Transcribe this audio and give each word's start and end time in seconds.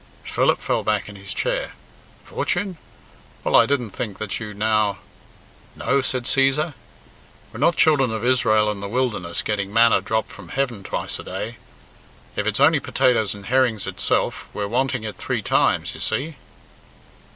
Philip 0.23 0.59
fell 0.59 0.81
back 0.83 1.07
in 1.09 1.15
his 1.15 1.31
chair. 1.31 1.73
"Fortune? 2.25 2.77
Well, 3.43 3.55
I 3.55 3.67
didn't 3.67 3.91
think 3.91 4.17
that 4.17 4.39
you 4.39 4.51
now" 4.55 4.97
"No?" 5.75 6.01
said 6.01 6.23
Cæsar. 6.23 6.73
"We're 7.53 7.59
not 7.59 7.75
children 7.75 8.09
of 8.11 8.25
Israel 8.25 8.71
in 8.71 8.79
the 8.79 8.89
wilderness 8.89 9.43
getting 9.43 9.71
manna 9.71 10.01
dropped 10.01 10.31
from 10.31 10.49
heaven 10.49 10.81
twice 10.81 11.19
a 11.19 11.23
day. 11.23 11.57
If 12.35 12.47
it's 12.47 12.59
only 12.59 12.79
potatoes 12.79 13.35
and 13.35 13.45
herrings 13.45 13.85
itself, 13.85 14.47
we're 14.55 14.67
wanting 14.67 15.03
it 15.03 15.17
three 15.19 15.43
times, 15.43 15.93
you 15.93 16.01
see." 16.01 16.35